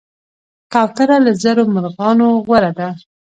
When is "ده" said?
2.79-2.87